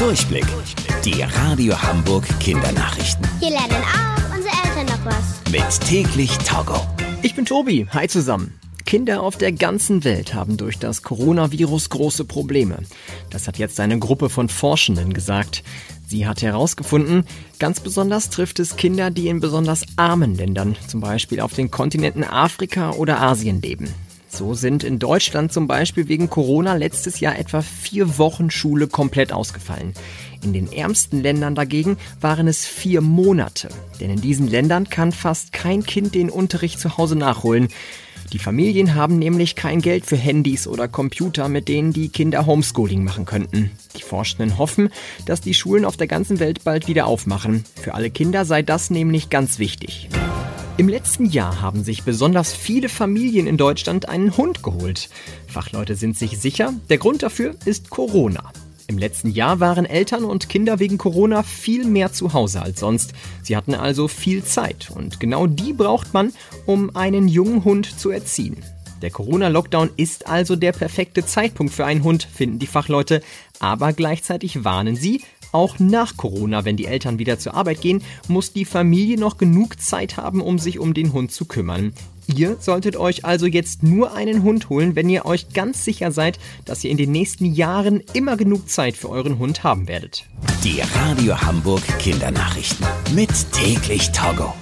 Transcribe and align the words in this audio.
Durchblick. 0.00 0.46
Die 1.04 1.20
Radio 1.20 1.74
Hamburg 1.78 2.26
Kindernachrichten. 2.40 3.28
Hier 3.38 3.50
lernen 3.50 3.84
auch 3.84 4.34
unsere 4.34 4.54
Eltern 4.64 4.86
noch 4.86 5.04
was. 5.04 5.52
Mit 5.52 5.88
täglich 5.88 6.38
Togo. 6.38 6.80
Ich 7.20 7.34
bin 7.34 7.44
Tobi. 7.44 7.86
Hi 7.90 8.08
zusammen. 8.08 8.58
Kinder 8.86 9.22
auf 9.22 9.36
der 9.36 9.52
ganzen 9.52 10.02
Welt 10.02 10.32
haben 10.32 10.56
durch 10.56 10.78
das 10.78 11.02
Coronavirus 11.02 11.90
große 11.90 12.24
Probleme. 12.24 12.78
Das 13.28 13.46
hat 13.46 13.58
jetzt 13.58 13.78
eine 13.78 13.98
Gruppe 13.98 14.30
von 14.30 14.48
Forschenden 14.48 15.12
gesagt. 15.12 15.62
Sie 16.06 16.26
hat 16.26 16.40
herausgefunden, 16.40 17.26
ganz 17.58 17.80
besonders 17.80 18.30
trifft 18.30 18.58
es 18.58 18.76
Kinder, 18.76 19.10
die 19.10 19.28
in 19.28 19.40
besonders 19.40 19.84
armen 19.96 20.34
Ländern, 20.34 20.76
zum 20.88 21.02
Beispiel 21.02 21.40
auf 21.40 21.52
den 21.52 21.70
Kontinenten 21.70 22.24
Afrika 22.24 22.92
oder 22.92 23.20
Asien 23.20 23.60
leben. 23.60 23.92
So 24.40 24.54
sind 24.54 24.84
in 24.84 24.98
Deutschland 24.98 25.52
zum 25.52 25.66
Beispiel 25.66 26.08
wegen 26.08 26.30
Corona 26.30 26.72
letztes 26.72 27.20
Jahr 27.20 27.38
etwa 27.38 27.60
vier 27.60 28.16
Wochen 28.16 28.50
Schule 28.50 28.86
komplett 28.86 29.34
ausgefallen. 29.34 29.92
In 30.42 30.54
den 30.54 30.72
ärmsten 30.72 31.20
Ländern 31.20 31.54
dagegen 31.54 31.98
waren 32.22 32.48
es 32.48 32.64
vier 32.64 33.02
Monate. 33.02 33.68
Denn 34.00 34.08
in 34.08 34.22
diesen 34.22 34.48
Ländern 34.48 34.88
kann 34.88 35.12
fast 35.12 35.52
kein 35.52 35.82
Kind 35.82 36.14
den 36.14 36.30
Unterricht 36.30 36.80
zu 36.80 36.96
Hause 36.96 37.16
nachholen. 37.16 37.68
Die 38.32 38.38
Familien 38.38 38.94
haben 38.94 39.18
nämlich 39.18 39.56
kein 39.56 39.82
Geld 39.82 40.06
für 40.06 40.16
Handys 40.16 40.66
oder 40.66 40.88
Computer, 40.88 41.50
mit 41.50 41.68
denen 41.68 41.92
die 41.92 42.08
Kinder 42.08 42.46
Homeschooling 42.46 43.04
machen 43.04 43.26
könnten. 43.26 43.72
Die 43.98 44.02
Forschenden 44.02 44.56
hoffen, 44.56 44.88
dass 45.26 45.42
die 45.42 45.52
Schulen 45.52 45.84
auf 45.84 45.98
der 45.98 46.06
ganzen 46.06 46.40
Welt 46.40 46.64
bald 46.64 46.88
wieder 46.88 47.06
aufmachen. 47.06 47.66
Für 47.78 47.92
alle 47.92 48.08
Kinder 48.08 48.46
sei 48.46 48.62
das 48.62 48.88
nämlich 48.88 49.28
ganz 49.28 49.58
wichtig. 49.58 50.08
Im 50.76 50.88
letzten 50.88 51.26
Jahr 51.26 51.60
haben 51.60 51.84
sich 51.84 52.04
besonders 52.04 52.54
viele 52.54 52.88
Familien 52.88 53.46
in 53.46 53.56
Deutschland 53.56 54.08
einen 54.08 54.36
Hund 54.36 54.62
geholt. 54.62 55.10
Fachleute 55.46 55.94
sind 55.94 56.16
sich 56.16 56.38
sicher, 56.38 56.72
der 56.88 56.98
Grund 56.98 57.22
dafür 57.22 57.54
ist 57.66 57.90
Corona. 57.90 58.50
Im 58.86 58.98
letzten 58.98 59.30
Jahr 59.30 59.60
waren 59.60 59.86
Eltern 59.86 60.24
und 60.24 60.48
Kinder 60.48 60.78
wegen 60.78 60.98
Corona 60.98 61.42
viel 61.42 61.84
mehr 61.84 62.12
zu 62.12 62.32
Hause 62.32 62.62
als 62.62 62.80
sonst. 62.80 63.12
Sie 63.42 63.56
hatten 63.56 63.74
also 63.74 64.08
viel 64.08 64.42
Zeit 64.42 64.90
und 64.94 65.20
genau 65.20 65.46
die 65.46 65.72
braucht 65.72 66.12
man, 66.14 66.32
um 66.66 66.96
einen 66.96 67.28
jungen 67.28 67.64
Hund 67.64 68.00
zu 68.00 68.10
erziehen. 68.10 68.56
Der 69.02 69.10
Corona-Lockdown 69.10 69.90
ist 69.96 70.26
also 70.26 70.56
der 70.56 70.72
perfekte 70.72 71.24
Zeitpunkt 71.24 71.72
für 71.72 71.86
einen 71.86 72.04
Hund, 72.04 72.24
finden 72.24 72.58
die 72.58 72.66
Fachleute, 72.66 73.22
aber 73.58 73.92
gleichzeitig 73.92 74.64
warnen 74.64 74.96
sie, 74.96 75.22
auch 75.52 75.78
nach 75.78 76.16
Corona, 76.16 76.64
wenn 76.64 76.76
die 76.76 76.86
Eltern 76.86 77.18
wieder 77.18 77.38
zur 77.38 77.54
Arbeit 77.54 77.80
gehen, 77.80 78.02
muss 78.28 78.52
die 78.52 78.64
Familie 78.64 79.18
noch 79.18 79.38
genug 79.38 79.80
Zeit 79.80 80.16
haben, 80.16 80.40
um 80.40 80.58
sich 80.58 80.78
um 80.78 80.94
den 80.94 81.12
Hund 81.12 81.32
zu 81.32 81.44
kümmern. 81.44 81.92
Ihr 82.26 82.56
solltet 82.60 82.96
euch 82.96 83.24
also 83.24 83.46
jetzt 83.46 83.82
nur 83.82 84.14
einen 84.14 84.42
Hund 84.42 84.68
holen, 84.68 84.94
wenn 84.94 85.08
ihr 85.08 85.26
euch 85.26 85.48
ganz 85.52 85.84
sicher 85.84 86.12
seid, 86.12 86.38
dass 86.64 86.84
ihr 86.84 86.90
in 86.90 86.96
den 86.96 87.10
nächsten 87.10 87.44
Jahren 87.44 88.02
immer 88.12 88.36
genug 88.36 88.68
Zeit 88.68 88.96
für 88.96 89.08
euren 89.08 89.38
Hund 89.38 89.64
haben 89.64 89.88
werdet. 89.88 90.26
Die 90.62 90.80
Radio 90.94 91.40
Hamburg 91.40 91.82
Kindernachrichten 91.98 92.86
mit 93.14 93.30
täglich 93.52 94.12
Togo. 94.12 94.54